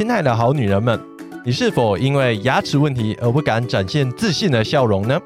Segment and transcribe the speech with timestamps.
[0.00, 0.98] 亲爱的好女人们，
[1.44, 5.20] 你是否因为牙齿问题而不敢展现自信的笑容呢？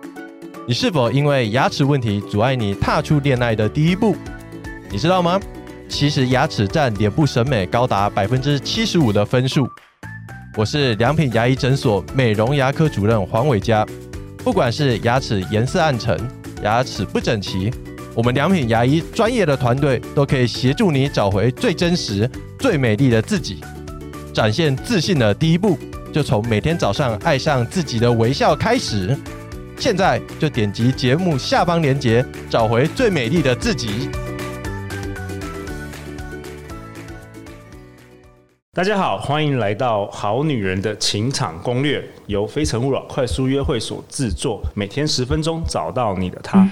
[0.67, 4.17] 你是否因为牙齿问题阻碍你踏出恋爱的第一步？
[4.91, 5.41] 你知道吗？
[5.89, 9.65] 其实牙齿占脸部审美高达百分之七十五的分数。
[10.57, 13.87] 我是良品牙医诊所美容牙科主任黄伟嘉。
[14.39, 16.19] 不管是牙齿颜色暗沉、
[16.65, 17.73] 牙齿不整齐，
[18.13, 22.29] 我们良品牙医专业的团队都可以协助你找回最真实、
[22.59, 23.61] 最美丽的自己。
[24.35, 25.79] 展现自信的第一步，
[26.13, 29.17] 就从每天早上爱上自己的微笑开始。
[29.79, 34.11] 现在就点击节目下方链接，找回最美丽的自己。
[38.73, 46.69] 大家好，欢迎来到《好女人的情场攻略》，由非诚勿扰快速约会所制作，每天十分钟，找到你的他。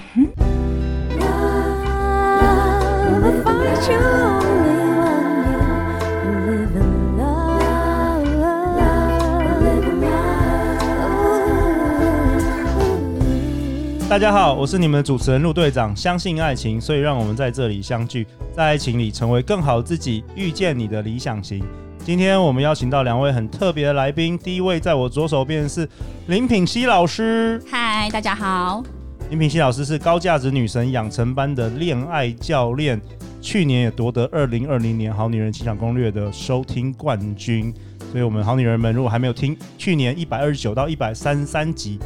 [14.13, 15.91] 大家好，我是你们的主持人陆队长。
[15.95, 21.63] 相信爱情，所以让我们在这里相聚，在爱情里成为更好自己，遇见你的理想型。
[22.05, 25.89] 今天我们邀请到两位很特别的来宾，第一位在我左手边是
[26.27, 27.59] 林品熙老师。
[27.67, 28.83] 嗨，大家好。
[29.31, 33.01] 林品熙老师是高价值女神养成班的恋爱教练，
[33.41, 37.73] 去年也夺得二零二零年好女人情场攻略的收听冠军。
[38.11, 41.97] 所以，我们好女人们如果还没有听去年一百二十九到一百三十三集，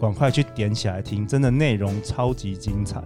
[0.00, 3.02] 赶快去点起来听，真的内容超级精彩。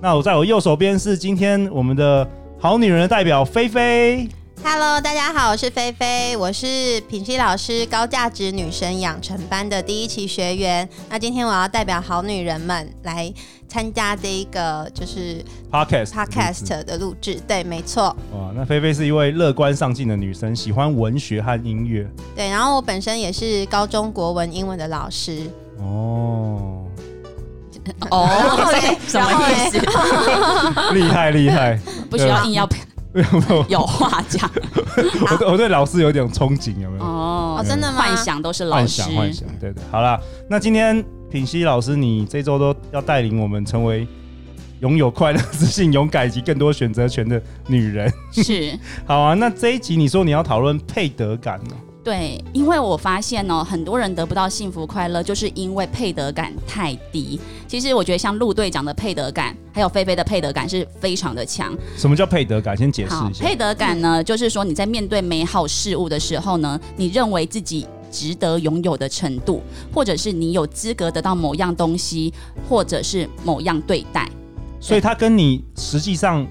[0.00, 4.28] 那我在我右手边是今天我们的好女人的代表菲菲。
[4.62, 10.88] Hello，大家好，我是菲菲，我是品希老师高价值女神养成班的第一期学员。
[11.08, 13.32] 那今天我要代表好女人们来
[13.66, 17.40] 参加这一个就是 Podcast Podcast 的录制。
[17.48, 18.14] 对，没错。
[18.32, 22.08] 哇，那菲菲是一位乐观上进的女生，喜欢文学和音乐。
[22.36, 25.50] 对，然后我本身也是高中国文、英文的老师。
[25.80, 26.86] 哦，
[28.10, 28.28] 哦，
[29.08, 30.94] 什么意思？
[30.94, 31.78] 厉害厉害，
[32.10, 32.68] 不需要硬要。
[33.68, 34.48] 有话讲，
[35.42, 37.04] 我我对老师有点憧憬，有没有？
[37.04, 37.98] 哦，真的吗？
[38.02, 39.82] 幻想都是老师，幻想幻想，对对。
[39.90, 40.16] 好了，
[40.48, 44.06] 那今天品熙老师，你这周都要带领我们成为
[44.78, 48.08] 拥有快乐、自信、勇敢以及更多选择权的女人。
[48.30, 49.34] 是，好啊。
[49.34, 51.74] 那这一集你说你要讨论配得感呢？
[52.02, 57.38] 对，因为我发现哦，很多人得不到幸福快乐，就是因为配得感太低。
[57.68, 61.76] 其实我觉得像陆队长的配得感，还有菲菲的配得感是非常的强。
[61.98, 62.74] 什么叫配得感？
[62.74, 63.44] 先解释一下。
[63.44, 69.62] 配得感呢，就是说你在面对美好事物的时候呢，你认为自己值得拥有的程度，
[69.92, 72.32] 或者是你有资格得到某样东西，
[72.66, 74.26] 或者是某样对待。
[74.80, 76.46] 所以它跟你实际上。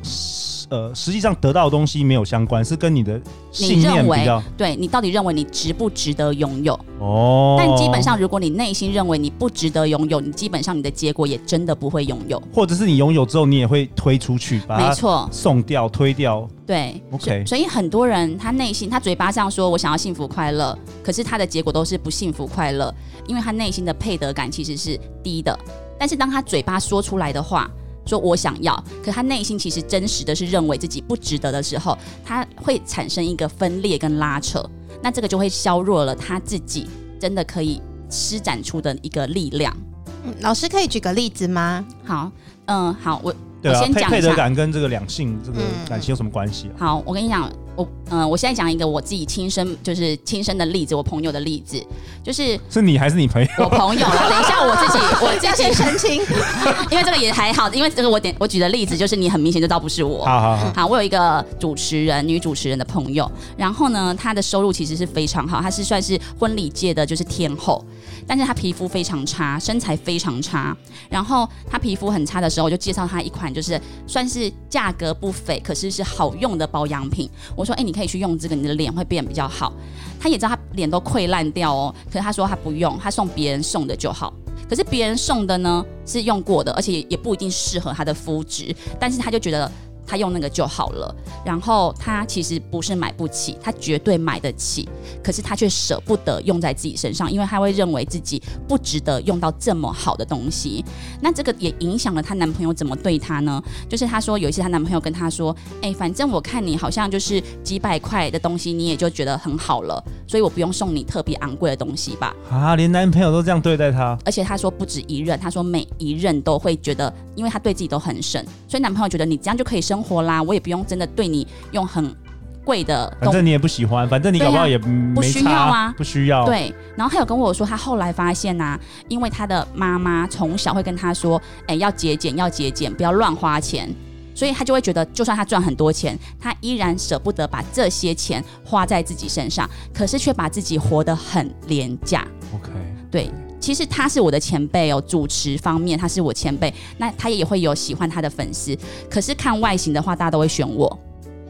[0.69, 3.19] 呃，实际上得到的东西没有相关，是跟你的
[3.52, 4.40] 信念比较。
[4.40, 6.80] 你对你到底认为你值不值得拥有？
[7.00, 7.56] 哦。
[7.57, 12.41] 但基本上，如果你内心认为你不值得拥有，你基本上你的结果也真的不会拥有。
[12.53, 16.47] 或者是你拥有之后，你也会推出去，把没错送掉、推掉。
[16.68, 17.57] 对，OK 所。
[17.57, 22.94] 所以很多人他内心他嘴巴上说我想要幸福快乐，可是他的结果都是不幸福快乐，
[23.25, 25.57] 因为他内心的配得感其实是低的。
[25.97, 27.68] 但是当他嘴巴说出来的话。
[28.06, 34.64] 说我想要，可他内心其实真实的是认为自己不值得的时候，他会产生一个分裂跟拉扯，
[35.02, 36.88] 那这个就会削弱了他自己
[37.20, 39.76] 真的可以施展出的一个力量。
[40.24, 41.86] 嗯，老师可以举个例子吗？
[42.04, 42.32] 好，
[42.66, 43.34] 嗯，好，我。
[43.62, 46.80] 对啊，我先讲一下配得感跟这个两性这个感情有什么关系啊？
[46.80, 51.81] 好，我跟你讲，我嗯、呃，我现在讲一个我自己亲身就是亲身的例子，我朋友的例子，
[52.22, 53.50] 就是是你还是你朋友？
[53.59, 54.29] 我朋友了。
[54.29, 56.22] 等一下，我自己 我自己澄清，
[56.91, 60.25] 因为这个也还好，因为这个我点我举的例子就是你很明显就知道不是我。
[60.25, 67.81] 好好好，好，我有一个主持人，女主持人的朋友，然后呢，她的收入其实是非常好，她是算是婚礼界的就是天后。
[68.28, 70.75] 但是她皮肤非常差，身材非常差。
[71.09, 77.30] 然后她皮肤很差的时候，我就介绍她一款，就是算是价格不菲，可是是好用的保养品。
[77.56, 79.74] 我说：“哎、你可以去用这个，你的脸会变比较好。”
[80.19, 84.33] 她也知道她脸都溃烂掉哦，可是她说她不用，她送别人送的就好。
[84.69, 88.75] 可是别人送的呢是用过的，而且也不一定适合她的肤质。
[89.00, 89.71] 但是她就觉得。
[90.09, 91.15] 他用那个就好了，
[91.45, 94.89] 然后他其实不是买不起，他绝对买得起，
[95.23, 100.83] 可是他却舍不得用在自己身上，因为他会认为自己不值得用到这么好的东西。
[101.21, 103.61] 那这个也影响了她男朋友怎么对她呢？
[103.88, 119.99] 就是她说有一次她男朋友跟她说：“哎，反正我看你好像就是几百块的东西，你也就觉得很好了，所以我不用送你特别昂贵的东西吧？”啊，连男朋友都这样对待她，而且她说不止一任，她说每一任都会觉得，因为她对自己都很省，所以男朋友觉得你这样就可以生。
[120.00, 122.16] 生活啦，我也不用真的对你用很
[122.63, 126.46] 贵的东，反正你也不喜欢，反正你搞不好也没不需要啊，不需要。
[126.46, 128.80] 对，然后他有跟我说，他后来发现呐、啊，
[129.10, 133.94] 因为他的妈妈从小会跟他说，哎，要节俭，要节俭，不要乱花钱，
[134.34, 142.25] 所以他就会觉得，就算他赚很多钱，他依然舍不得把这些钱花在自己身上，可是却把自己活得很廉价。
[142.54, 142.69] OK，
[143.12, 143.30] 对。
[143.59, 148.77] 其实他是我的前辈哦，主持方面他是我前辈，那他也会有喜欢他的粉丝。
[149.09, 151.00] 可是看外形的话，大家都会选我，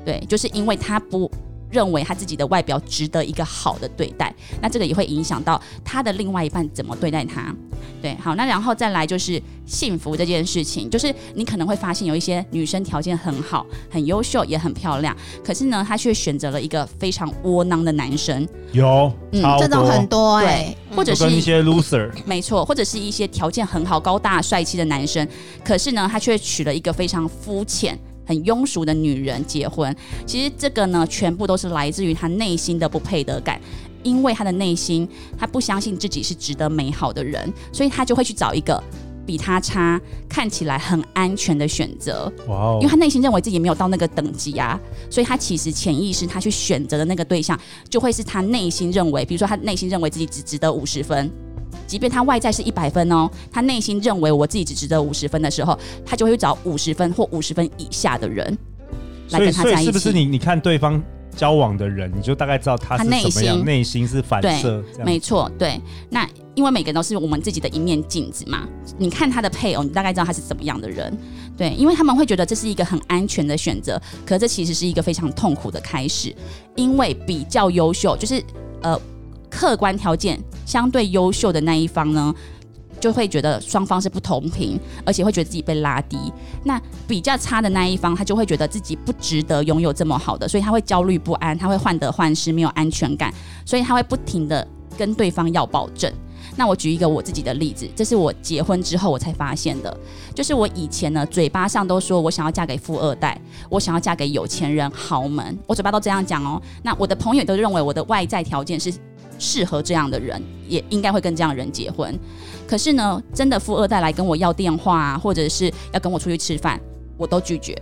[0.04, 1.30] 对，就是因为他不
[1.72, 7.54] 认为他自己的外表值得一个好的对待，那这个也会影响到他的另外一半怎么对待他。
[8.02, 18.48] 对，好，那然后再来就是幸福这件事情，就是你可能会发现有一些女生条件很好、很优秀、也很漂亮，可是呢，她却选择了一个非常窝囊的男生。
[18.72, 25.28] 有，嗯，这种很多哎、欸，或者是一些 loser，没错，或者是一些条件很好、高大帅气的男生，
[25.64, 27.98] 可是呢，他却娶了一个非常肤浅。
[28.30, 29.94] 很庸俗的女人结婚，
[30.24, 33.60] 其实这个呢，全部都是来自于他内心的不配得感，
[34.04, 38.80] 因为他的内心他不相信自己是值得美好的人，所以他就会去找一个
[39.26, 40.00] 比他差、
[40.30, 42.32] 看起来很安全的选择。
[42.48, 42.78] 哇哦！
[42.80, 44.80] 因为他内心认为自己没有到那个等级啊，
[45.10, 47.60] 所以他其实潜意识他去选择的那个对象，
[47.90, 51.32] 就会是他内心认为，比如说他内心认为自己只值得五十分。
[51.90, 58.56] 即便他外在是一百分哦，他内心认为我自己只值得五十分的时候，他就会找五十分或五十分以下的人
[59.32, 59.86] 来跟他在一起。
[59.86, 61.02] 是不是你你看对方
[61.36, 64.84] 交往的人，你就大概知道他是怎么样，内心是反射？
[64.96, 65.82] 对，没错，对。
[66.12, 71.12] 那因为每个人都是我们自己的一面镜子嘛，你看他的配偶，你大概知道他是怎么样的人。
[71.58, 76.36] 对，因为他们会觉得这是一个很安全的选择，可这其实是一个非常痛苦的开始，
[76.76, 78.44] 因为比较优秀，就是
[78.82, 79.00] 呃。
[79.50, 82.34] 客观条件相对优秀的那一方呢，
[83.00, 86.18] 就会觉得双方是不同频，而且会觉得自己被拉低。
[86.64, 93.34] 那比较差的那一方，他就会觉得自己不值得拥有这么好的，所以他会焦虑不安，他会患得患失，没有安全感，
[93.66, 94.68] 所以他会不停地
[94.98, 96.12] 跟对方要保证。
[96.56, 99.98] 那我举一个我自己的例子，这是我结婚之后我才发现的，
[100.36, 106.62] 就是我以前呢，嘴巴上都说我想要嫁给富二代，我想要嫁给有钱人豪门，我嘴巴都这样讲哦。
[106.84, 108.94] 那我的朋友都认为我的外在条件是。
[109.40, 112.14] 适合这样的人，也应该会跟这样的人结婚。
[112.68, 116.80] 可是呢，真的富二代来跟我要电话啊，或者是要跟我出去吃饭，
[117.18, 117.76] 我都拒绝。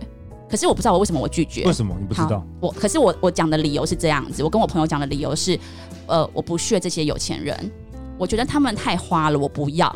[0.48, 1.64] 可是我不知道我为什么我拒绝。
[1.64, 2.42] 为什么你不知道？
[2.58, 5.58] 我可是我我讲的理由是这样子，我跟我朋友讲的理由是，
[6.06, 7.70] 呃，我不屑这些有钱人，
[8.16, 9.94] 我觉得他们太花了，我不要。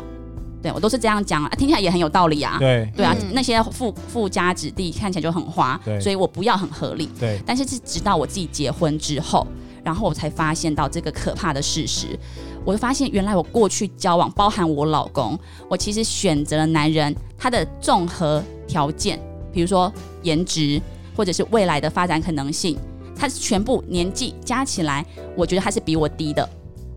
[0.61, 2.57] 对，我都是这样讲啊，听起来也很有道理啊。
[2.59, 7.09] 对对啊，嗯、那些富富家子弟看起来就很花，所以我不要很合理。
[7.19, 9.47] 对，但是是直到我自己结婚之后。
[9.83, 12.17] 然后我才发现到这个可怕的事实，
[12.63, 15.37] 我就发现原来我过去交往，包含我老公，
[15.67, 19.19] 我其实选择了男人，他的综合条件，
[19.51, 19.91] 比如说
[20.21, 20.81] 颜值，
[21.15, 22.77] 或者是未来的发展可能性，
[23.15, 26.47] 他全部年纪加起来，我觉得他是比我低的，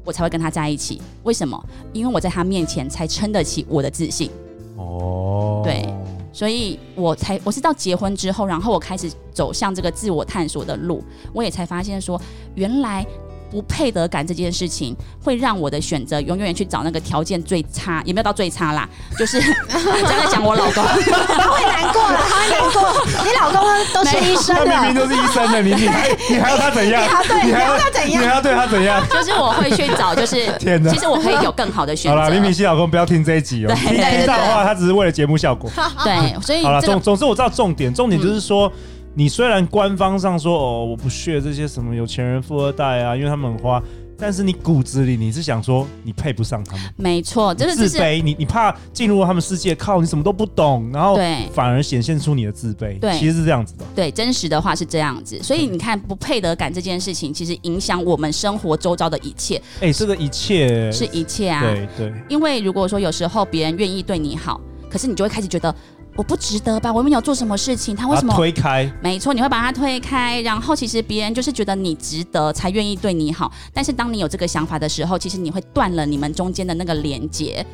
[0.05, 1.03] 我才会跟他在一起。
[1.25, 1.61] 为什么？
[1.93, 4.31] 因为我在他面前才撑得起我的自信。
[4.77, 5.93] 哦，对。
[6.37, 11.03] 所以我才我是到结婚之后，然后我开始走向这个自我探索的路，
[11.33, 12.21] 我也才发现说，
[12.57, 13.03] 原来
[13.51, 18.89] 不配得感这件事情会让我的选择永远去找那个条件最差，也没有到最差啦，
[19.19, 23.25] 就是 刚才讲我老公，他会难过了，他会难过。
[23.25, 23.63] 你老公
[23.95, 27.03] 都是医生的，明明都是医生的，你你还你还要他怎样？
[27.45, 28.23] 你还要他怎样？
[28.23, 29.03] 你还要对他怎样？
[29.09, 32.17] 就是我会去找，就是 天哪，其实我可以有更好的选择。
[32.17, 35.71] 好了，李敏熙老公不要听这一集哦，听听到的话，他只是为了节目效果。
[36.03, 38.71] 对，所以好了，总总之我知道重点，重点就是说。
[39.19, 43.83] 你虽然官方上说哦，我不屑这些什么有钱人、富二代啊，因为他们很花，
[44.19, 46.83] 但是你骨子里你是想说你配不上他们。
[46.97, 51.17] 没错，就是自卑，你你怕进入他们世界，靠你什么都不懂，然后
[51.51, 52.99] 反而显现出你的自卑。
[53.01, 53.87] 对，其实是这样子的。
[53.95, 55.43] 对，真实的话是这样子。
[55.43, 59.59] 所以你看，不配得感这件事情，其实影响我们生活周遭的一切。
[59.81, 61.63] 哎，这个一切是一切啊。
[61.63, 62.13] 对对。
[62.29, 65.75] 因为如果说有时候别人愿意对你好，可是你就会开始觉得。
[66.17, 66.91] 我不值得吧？
[66.93, 68.91] 我没有做什么事情，他为什么推开？
[69.03, 73.53] 没错，你会把他推开，然后其实别人就是觉得你值得，才愿意对你好。
[73.73, 77.65] 但是当你有这个想法的时候，其实你会断了你们中间的那个连接。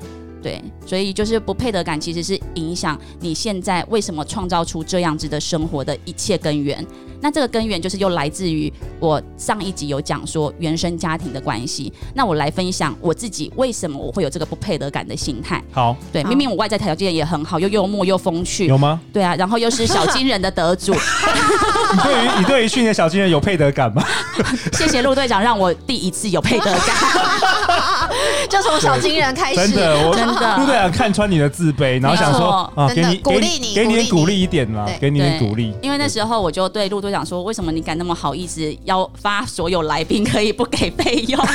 [0.43, 6.85] 对，所以就是不配得感，其实是影响你现在为什么创造出这样子的生活的一切根源。
[7.23, 11.93] 那这个根源就是又来自于我上一集有讲说原生家庭的关系。
[12.15, 15.63] 那我来分享我自己为什么我会有这个不配得感的心态。
[15.73, 19.01] 好，对，明明我外在条件也很好，又幽默又风趣，有吗？
[19.13, 20.93] 对啊，然后又是小 金人的得主。
[20.93, 24.05] 你对于你对于去年小金人有配得感吗？
[24.75, 26.97] 谢谢陆队长让我第一次有配得感，
[28.51, 29.57] 就从小金人开始。
[29.57, 30.17] 真的，我。
[30.59, 35.73] 陆队长看穿你的自卑，然后想说啊，给你鼓励你，给你鼓励一点嘛，给你点鼓励。
[35.83, 41.41] 因为那时候我就对陆队长说，为什么你敢那么好意思要发所有来宾可以不给备用？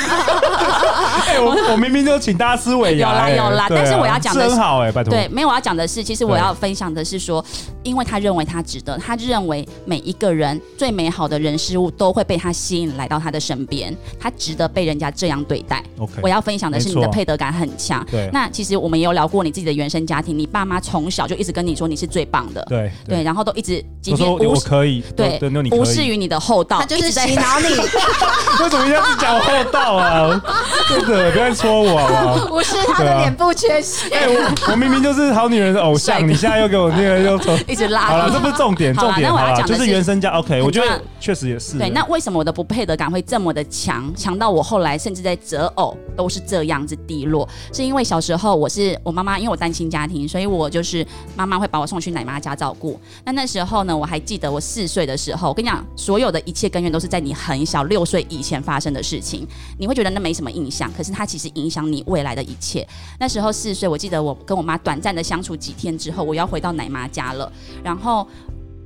[1.26, 5.12] 哎，我 我明明就请大家吃尾牙，有啦有啦，但是我要讲的是，很好哎，拜托。
[5.12, 7.44] 对，没有我要讲的是，其实我要分享的是说，
[7.82, 15.82] 因为他认为他值得，他认为每一个人最美好的人事物都会被他吸引来到他的身边，他值得被人家这样对待。
[15.98, 18.06] OK，我要分享的是你的配得感很强。
[18.10, 25.38] 对，那其实我们也有聊过你自己的原生家庭，你爸妈从小就一直跟你说你是最棒的，对对，然后都一直即便我可以，对，
[25.72, 27.66] 无视于你的厚道，他就是洗脑你。
[28.62, 30.42] 为什么一定要讲厚道啊？
[30.88, 34.08] 真的，不要戳我好不 是他的脸部缺陷。
[34.12, 38.02] 哎，我我明明就是好女人的偶像， 你现在又给我那个又一直拉。
[38.02, 40.30] 好了，这不是重点，重点好了，就是原生家。
[40.30, 41.78] OK，我觉得确实也是。
[41.78, 47.48] 对，那为什么我的不配得感会这么的强，强到我后来甚至在择偶都是这样子低落？
[47.72, 52.98] 是因为小时候我是我妈妈，因为我单亲家庭，所以我就是妈妈会把我送去奶妈家照顾。
[53.24, 59.46] 那那时候呢，我还记得我四岁的时我跟你讲，所有的一切根源都是在你很小六岁以前发生的事情。
[59.78, 62.86] 你会觉得那没什么印象，可是它其实影响你未来的一切。
[63.20, 67.52] 那时候四岁，我记得我跟我妈短暂的相处几天之后，我要回到奶妈家了。
[67.84, 68.26] 然后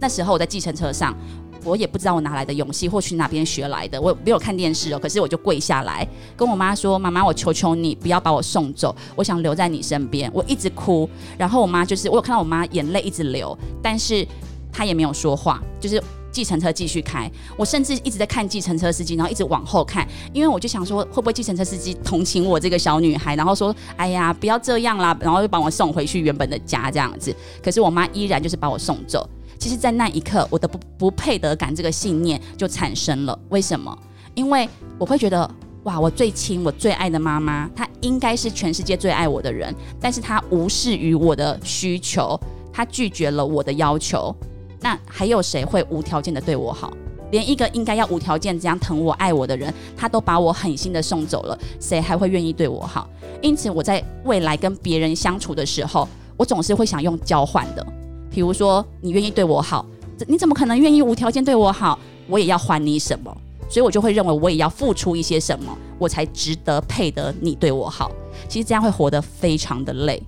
[0.01, 1.17] 那时候我在计程车上。
[1.65, 4.03] 我也不知道我哪来的勇气，或去哪边学来的。
[4.03, 6.05] 我没有看电视哦，可是我就跪下来
[6.37, 14.27] 跟我妈说：“妈妈，我求求你不要把我送走，我想留在你身边。”我一直哭，然后我妈就是我有看到我妈眼泪一直流，但是
[14.73, 17.31] 她也没有说话，就是计程车继续开。
[17.57, 27.33] 我甚至一直在看计程车司机，然后一直往后看，因为我就想说会不会计程车司机同情我这个小女孩，然后说：“哎呀，不要这样啦”，然后就把我送回去原本的家这样子。
[27.62, 29.29] 可是我妈依然就是把我送走。
[29.59, 33.39] 其实，在那一刻，我的不不配得感这个信念就产生了。
[33.51, 33.97] 为什么？
[34.35, 35.49] 因为我会觉得，
[35.85, 42.37] 哇，我最亲、我最爱的妈妈，她应该是全世界最爱我的人，但是她无视于我的需求，
[42.73, 44.35] 她拒绝了我的要求。
[44.83, 46.93] 那还有谁会无条件的对我好？
[47.31, 53.09] 连一个应该要无条件这样疼我、爱我的人，他都把我狠心的送走了，谁还会愿意对我好？
[53.41, 57.87] 因此，我在未来跟别人相处的时候，我总是会想用交换的。
[58.31, 59.87] 比如说，你愿意对我好，
[60.27, 61.99] 你怎么可能愿意无条件对我好？
[62.29, 63.35] 我也要还你什么？
[63.71, 68.12] 所以我就会认为我也要付出一些什么，我才值得配得你对我好。
[68.47, 70.23] 其实这样会活得非常的累。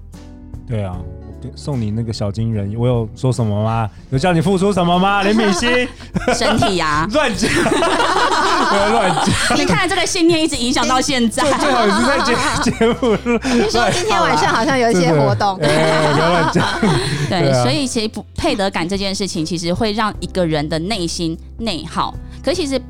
[0.66, 0.98] 对啊。
[1.54, 3.88] 送你那个小金人，我有说什么吗？
[4.10, 5.22] 有叫你付出什么吗？
[5.22, 5.88] 林敏熙，
[6.34, 9.58] 身体呀， 乱讲，不 要乱讲。
[9.58, 12.34] 你看这个信念一直影响到现在，最好是在节
[12.70, 13.16] 节目。
[13.38, 16.66] 听说今天晚上好像有一些活动，不要乱讲。
[17.28, 22.14] 对，所以其实不配得感这件事情，其实会让一个人的内心内耗。
[22.42, 22.80] 可其实。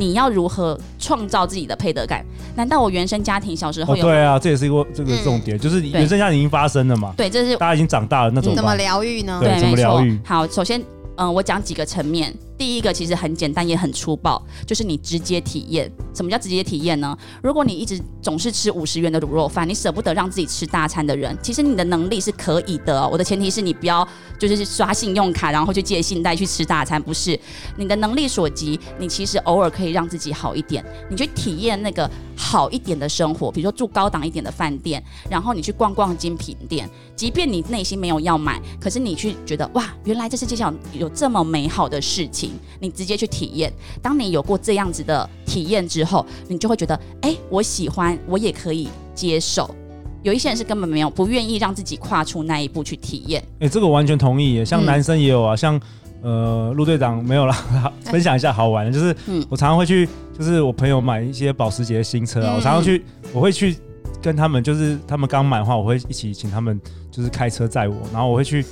[0.00, 2.24] 你要如何创造自己的配得感？
[2.56, 4.02] 难道我原生家庭小时候有？
[4.02, 7.12] 对啊，这也是一个这个重点，就是原生家庭已经发生了嘛。
[7.18, 8.54] 对，这是大家已经长大了那种。
[8.54, 9.38] 怎么疗愈呢？
[9.42, 10.18] 对，怎么疗愈？
[10.24, 10.82] 好，首先，
[11.16, 12.34] 嗯，我讲几个层面。
[12.60, 15.90] 第一个其实很简单，也很粗暴，就是你直接体验。
[16.14, 17.16] 什么叫直接体验呢？
[17.42, 23.08] 如果你一直总是吃五十元的卤肉饭，你舍不得让自己吃大餐的人，其实你的能力是可以的。
[23.08, 24.06] 我的前提是你不要
[24.38, 27.38] 就是刷信用卡，然后去借信贷去吃大餐，不是。
[27.78, 36.86] 你的能力所及，你其实偶尔可以让自己好一点，你去体验那个好一点的生活，比如说住高档一点的饭店，然后你去逛逛精品店，
[37.16, 42.49] 即便你内心没有要买，可是你去觉得哇，原来这世界上有这么美好的事情。
[42.78, 49.74] 你直接去体验，当你有过这样子的体验之后，你就会觉得，哎、欸，我喜欢，我也可以接受。
[50.22, 53.42] 有一些人是根本没有不愿意让自己跨出那一步去体验。
[53.54, 54.64] 哎、欸，这个我完全同意耶。
[54.64, 55.80] 像男生也有啊，嗯、像
[56.22, 57.56] 呃陆队长没有啦，
[58.04, 59.16] 分享一下好玩的，就是
[59.48, 60.06] 我常常会去，
[60.38, 63.76] 就是我朋友买一些保时捷新车啊，嗯、我常常去，我会去
[64.20, 66.78] 跟他们，就是他们刚买的话，我会一起请他们
[67.10, 68.64] 就是开车载我，然后我会去。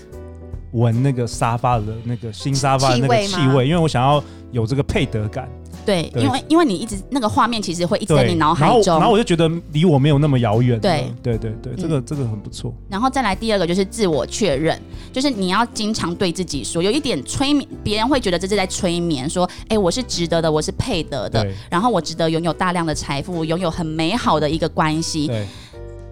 [0.73, 4.23] 闻那个沙发的那个新沙发的那个气味，因为我想要
[4.53, 5.49] 有这个配得感。
[5.87, 10.79] 对，对因为因为你一直那个画面其实会一直在你脑海中然，然后我就觉得离我没有那么遥远。
[10.79, 12.75] 对，对对对，这个、嗯、这个很不错。
[12.91, 14.79] 然后再来第二个就是自我确认，
[15.15, 25.29] 就是你要经常对自己说，有一点催眠，别人会觉得这是在催眠，说，哎，我是值得的，我是配得的，然后我值得拥有大量的财富，拥有很美好的一个关系。
[25.29, 25.47] 对。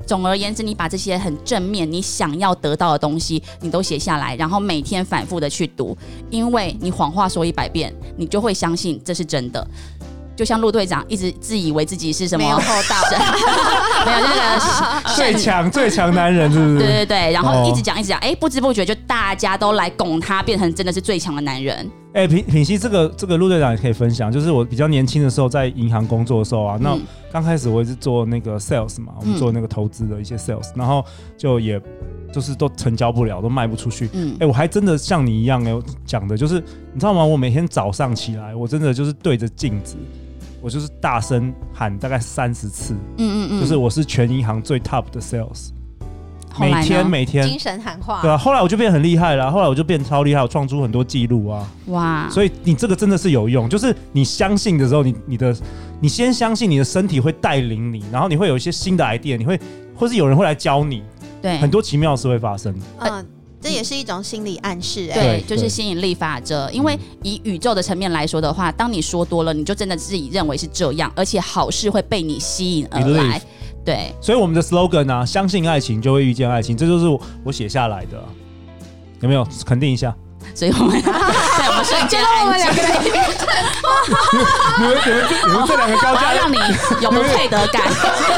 [0.07, 5.97] 总而言之，你把这些很正面、你想要得到的东西，你都写下来，然后每天反复的去读，
[6.31, 9.67] 因为你谎话说一百遍，你就会相信这是真的。
[10.37, 12.97] 就像陆队长一直自以为自己是什么没有厚道，
[14.05, 16.79] 没有 那个最强最强男人，是不是？
[16.79, 21.91] 对对对，然后一直讲一直讲，哎、欸，不知不觉就大家都来拱他，变成真的是最强的男人。
[22.17, 26.99] 哎、欸，品品熙，这个这个陆队长也可以分享，就是我比较年轻的时候在银行工作的时候啊，那
[27.31, 31.05] 刚开始我也是做那个 sales 嘛，我们做那个投资的一些 sales，、嗯、然后
[31.37, 31.81] 就也。
[32.33, 34.11] 就是都成交不了，都卖不出去。
[34.13, 35.73] 嗯哎、，我还真的像你一样哎、
[36.05, 36.61] 讲的就是
[36.93, 37.25] 你知道吗？
[37.25, 39.97] 我每天早上起来，我真的就是对着镜子，
[40.61, 45.69] 我就是大声喊大概三十次，嗯嗯嗯，就是我是全银行最 top 的 sales，
[46.59, 47.47] 每天每天。
[47.49, 51.69] 精神喊话，对啊，后来我就变很厉害了，后来我就变超厉害，我创出很多记录啊。
[51.87, 55.57] 哇，所以你这个真的是有用，就是你相信的时候，你你的
[56.01, 59.59] 你先相信你的身体会带领你，然后你会有一些新的 idea，你会
[59.95, 61.03] 或是有人会来教你，
[61.41, 61.59] 对。
[61.59, 62.75] 很多奇妙的事会发生。
[62.99, 63.27] 嗯，
[63.61, 66.71] 这也是一种心理暗示，哎，对，就是吸引力法则。
[66.71, 73.39] 因为以宇宙的层面来说的话，当你说多了，你就真的自己认为是这样，而且好事会被你吸引而来。
[73.39, 73.43] Believe。
[73.87, 78.27] 对，所以我们的 slogan 啊，相信爱情就会遇见爱情，这就是我我写下来的啊、
[79.21, 79.47] 有没有？
[79.65, 80.13] 肯定一下。
[80.55, 81.13] 所以我们 对
[81.69, 83.21] 我们瞬间我们安静两个人你们
[84.79, 85.09] 你们这
[85.49, 86.57] 你们这两个高价让你
[87.01, 87.83] 有不配得感。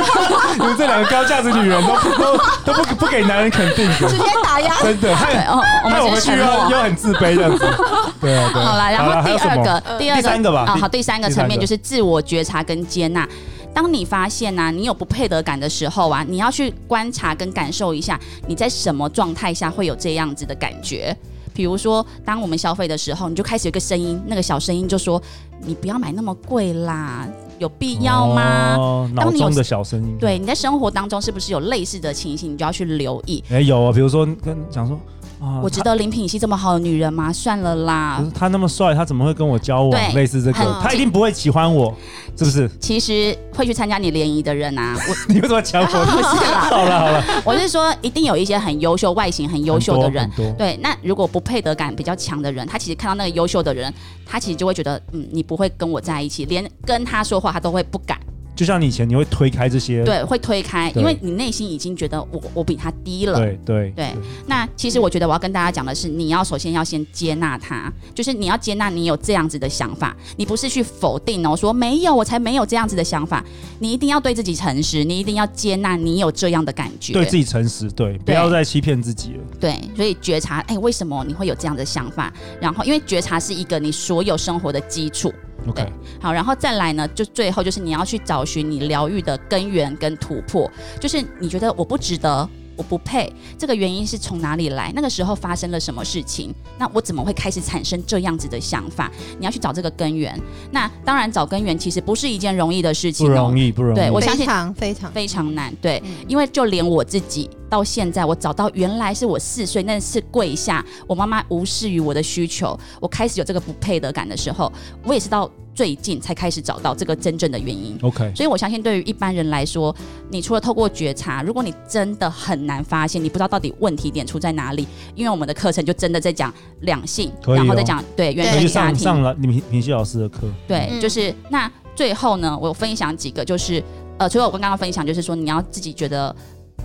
[0.58, 6.70] 你们这两个高价值女人都都都不不给男人肯定的，直接打压，真的，对害哦，我们去又。
[6.70, 7.58] 又很自卑这样子。
[8.20, 8.66] 对啊，对啊。
[8.66, 13.28] 好了，然后第二个，第二个第三个吧啊，好，第三个第三个层面就是自我觉察跟接纳。
[13.74, 21.16] 当你发现呐、啊，你有不配得感的时候啊，你要去观察跟感受一下，你在什么状态下会有这样子的感觉。
[21.54, 25.20] 比如说，当我们消费的时候，你就开始有一个声音，那个小声音就说
[25.66, 27.26] ：“你不要买那么贵啦，
[27.58, 30.16] 有必要吗？”当你有中的小声音。
[30.20, 33.42] 对，你在生活当中是不是有类似的情形，你就要去留意。
[33.50, 34.96] 哎、有啊，比如说跟讲说
[35.40, 37.32] 啊，我值得林品熙这么好的女人吗？
[37.32, 40.14] 算了啦他那么帅，他怎么会跟我交往？
[40.14, 41.94] 类似这个很，他一定不会喜欢我，
[42.36, 42.68] 是不是？
[42.80, 45.86] 其实会去参加你联谊的人啊，我 你为什么抢我？
[46.06, 53.92] 不是啦好了好了， 我是说，一定有一些很优秀、外形很优秀的人对，那如果不配得感比较强的人，他其实看到那个优秀的人，
[54.26, 58.18] 他其实就会觉得，嗯，你不会跟我在一起，连跟他说话他都会不敢，
[58.58, 63.38] 就像你以前你会推开这些，对，会推开，因为你内心已经觉得我我比他低了。
[63.38, 64.12] 对对对
[64.48, 73.44] 那其实我觉得我要跟大家讲的是，你要首先要先接纳他，就是你要接纳你有这样子的想法，你不是去否定哦，说没有，我才没有这样子的想法，
[73.78, 79.44] 你一定要对自己诚实，你一定要接纳你有这样的感觉，对自己诚实，对，不要再欺骗自己了。
[79.60, 82.32] 对，所以觉察，哎，为什么你会有这样的想法？
[82.60, 85.32] 然后，因为觉察是一个你所有生活的基础。
[85.68, 85.86] OK，
[86.20, 92.48] 好，然后再来呢，就最后就是你要去找寻你疗愈的根源跟突破，就是你觉得我不值得。
[92.78, 94.92] 我不配，这个原因是从哪里来？
[94.94, 96.54] 那个时候发生了什么事情？
[96.78, 99.10] 那我怎么会开始产生这样子的想法？
[99.38, 100.40] 你要去找这个根源。
[100.70, 103.96] 那当然，找根源其实不是一件容易的事情、哦，不容易，不容易。
[103.96, 105.74] 对我相信非常非常非常难。
[105.82, 117.96] 对，嗯因为就连我自己到现在，我找到原来是我四岁那次跪下，我妈妈无视于我的需求，我开始有这个不配得感的时候，我也是到最近才开始找到这个真正的原因。
[118.02, 119.94] OK，所以我相信，对于一般人来说，
[120.28, 127.54] 你除了透过觉察，如果你真的很难发现，你不知道到底问题点出在哪里，因为我们的课程就真的在讲两性，哦。
[127.54, 131.00] 然后再讲对原生家庭，上上了你平平熙老师的课，对，嗯。
[131.00, 133.80] 就是那最后呢，我分享几个，就是
[134.18, 136.34] 呃，除了我刚刚分享，就是说你要自己觉得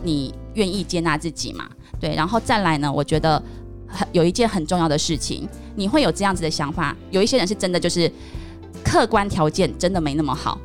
[0.03, 1.67] 你愿意接纳自己嘛，
[1.99, 3.41] 对，然后再来呢，我觉得
[3.87, 8.11] 很有一件很重要的事情，你会有这样子的想法，有一些人是真的就是
[8.83, 10.59] 客观条件真的没那么好。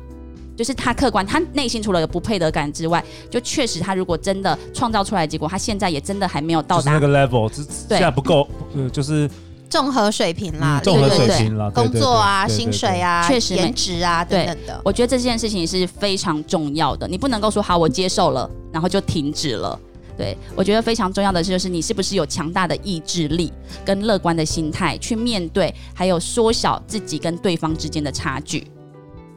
[0.55, 9.29] 就是他客观，他内心除了有不配得感之外，就确实他如果真的创造出来的结果，他现在也真的还没有到达就是那个 level，这对现在不够，呃，就是
[9.69, 14.81] 综合水平啦，嗯综合对对水平了，对工作啊、薪水啊、确实颜值啊等等的。
[14.83, 19.79] 我觉得这件事情是非常重要的，你不能够说好我接受了，然后就停止了。
[20.19, 23.53] 对我觉得非常重要的是，就是你是不是有强大的意志力
[23.85, 28.67] 跟乐观的心态去面对，还有缩小自己跟对方之间的差距。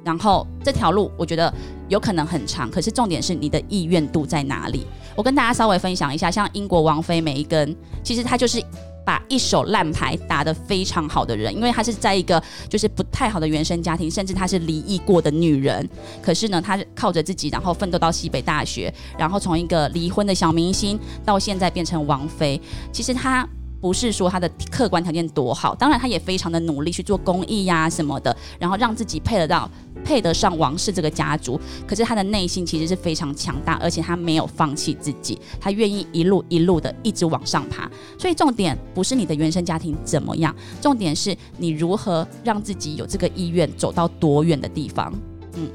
[0.04, 1.54] 然后这条路我觉得
[1.88, 4.84] 有可能很长，可是重点是你的意愿度在哪里。
[5.14, 8.60] 我跟大家稍微分享一下，像英国王妃梅根，其实她就是
[9.04, 15.88] 把一手烂牌打得非常好的人，因为她是在一个就是不太好的原生家庭，甚至她是离异过的女人。
[16.20, 22.60] 可是呢，她靠着自己，然后奋斗到西北大学，然后从一个离婚的小明星到现在变成王菲。
[22.92, 23.48] 其实她。
[23.82, 29.68] 不是说他的客观条件多好，当然他也非常的努力去做公益呀、什么的，然后让自己配得到
[30.04, 31.60] 配得上王室这个家族。
[31.84, 37.90] 可是他的内心其实是非常强大，而且他没有放弃自己，他愿意一路一路的一直往上爬。
[38.16, 45.12] 所以重点不是你的原生家庭怎么样，重点是你如何让自己有这个意愿走到多远的地方。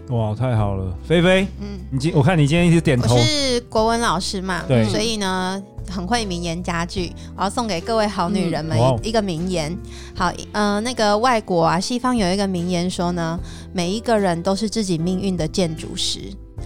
[0.10, 9.76] 哇，太好了，菲菲，嗯，你今我看你今天一直点头我，是国文老师嘛，对所以呢很会名言佳句，我要送给各位好女人们一一个名言。
[10.16, 13.40] 好，呃，那个外国啊，西方有一个名言说呢，
[13.74, 16.20] 每一个人都是自己命运的建筑师。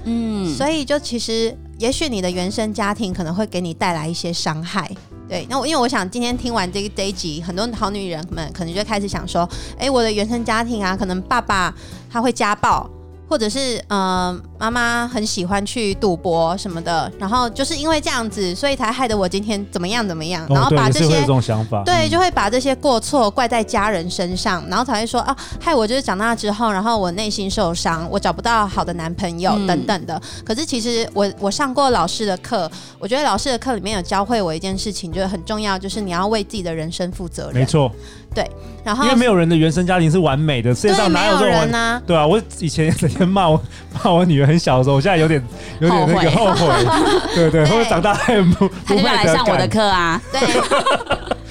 [0.06, 4.90] 嗯，所以就其实也许你的原生家庭可能会给你带来一些伤害。
[5.30, 9.48] 对，那我因为我想今天听完这个这一集，很多好女人们可能就开始想说，
[9.78, 11.74] 哎，我的原生家庭啊，可能爸爸
[12.10, 12.90] 他会家暴。
[13.32, 30.22] 或者是呃，妈妈很喜欢去赌博什么的，然后就是因为这样子，所以才害得我今天怎么样怎么样，然后把这些、哦、这种想法，对，就会把这些过错怪在家人身上，然后才会说啊，害我就是长大之后，然后我内心受伤，我找不到好的男朋友、嗯、等等的。
[30.44, 37.54] 可是其实我我上过老师的课，我觉得老师的课里面有教会我一件事情，就是很重要，就是你要为自己的人生负责任。
[37.54, 37.90] 没错。
[38.34, 38.50] 对，
[38.84, 42.02] 然后因为没有人的原生家庭是完美的，世界上哪有这种人呢？
[42.08, 43.62] 对啊，我以前也整天骂我
[44.04, 45.44] 骂我女儿很小的时候，我现在有点
[45.82, 46.68] 有点那个后悔，
[47.36, 50.40] 对对，或者长大还不不会来上我的课啊， 对，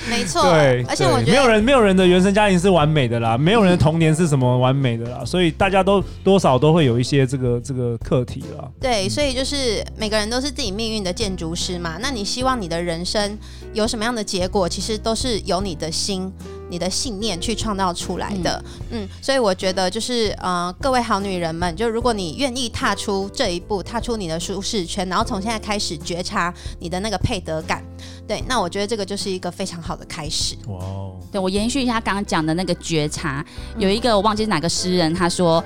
[0.09, 8.67] 没错，对，而且我觉得没有人没有人的原生家庭是完美的啦，没有人的童年是什么完美的啦，所以大家都多少都会有一些这个这个课题啦。
[8.81, 13.39] 对，所以就是每个人都是自己命运的建筑师嘛，那你希望你的人生
[13.75, 16.33] 有什么样的结果，其实都是由你的心。
[16.71, 27.85] 你的信念去创造出来的，嗯，嗯，所以我觉得就是，呃，各位好女人们，就如果你愿意踏出这一步，踏出你的舒适圈，然后从现在开始觉察你的那个配得感，
[28.27, 30.55] 对，那我觉得这个就是一个非常好的开始。
[30.69, 33.45] 哇哦，对，我延续一下刚刚讲的那个觉察，
[33.77, 35.63] 有一个我忘记是哪个诗人，他说，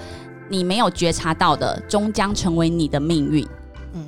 [0.49, 3.47] 你没有觉察到的，终将成为你的命运。
[3.93, 4.07] 嗯，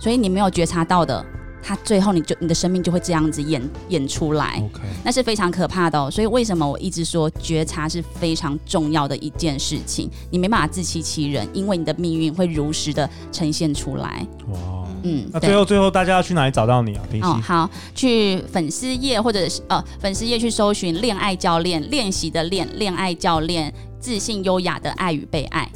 [0.00, 1.24] 所以你没有觉察到的。
[1.62, 4.80] 他最后，你就你的生命就会这样子演演出来，Okay.
[5.04, 6.10] 那是非常可怕的哦。
[6.10, 10.08] 所以为什么我一直说觉察是非常重要的一件事情？
[10.30, 14.26] 你没办法自欺欺人，因为你的命运会如实的呈现出来。
[14.50, 17.02] 哇，嗯，那最后最后大家要去哪里找到你啊？
[17.22, 25.70] 哦，好，去粉丝页或者是呃粉丝页去搜寻“恋爱教练”，练习的练，恋爱教练，自信优雅的爱与被爱。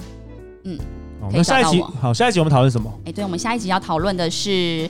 [0.65, 0.79] 嗯，
[1.33, 2.91] 那、哦、下一集好，下一集我们讨论什么？
[3.05, 4.89] 哎，对，我们下一集要讨论的是。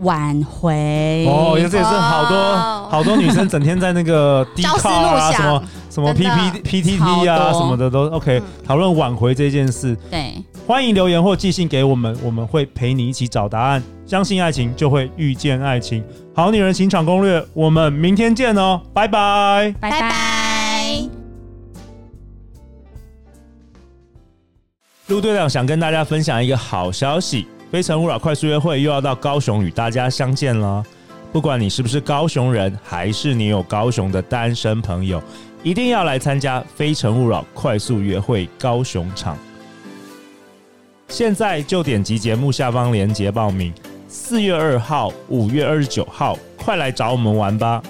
[0.00, 9.96] 挽回哦，这也是好多、哦、好多女生整天在那个 Dcard 啊，什么什么 P P P T T 啊，什么的都 OK，讨论挽回这件事。
[10.10, 10.34] 对，
[10.66, 13.82] 欢迎留言或寄信给我们，我们会陪你一起找答案。
[14.06, 16.02] 相信爱情，就会遇见爱情。
[16.34, 21.08] 好女人情场攻略，我们明天见哦，拜拜，拜拜。
[25.08, 27.48] 陆队长想跟大家分享一个好消息。
[27.70, 30.82] 非诚勿扰快速约会又要到高雄与大家相见了。
[31.30, 35.22] 不管你是不是高雄人，还是你有高雄的单身朋友，
[35.62, 39.36] 一定要来参加非诚勿扰快速约会高雄场。
[41.08, 43.72] 现在就点击节目下方链接报名。
[44.08, 47.82] 四月二号、五月二十九号，快来找我们玩吧！